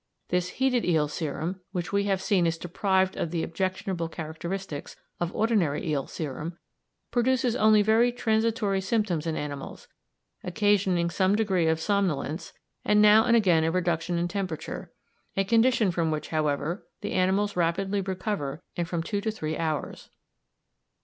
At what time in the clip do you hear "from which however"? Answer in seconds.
15.91-16.83